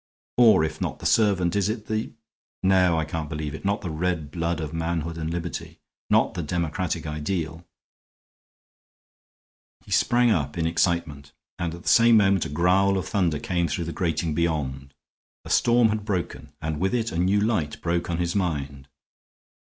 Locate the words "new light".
17.19-17.79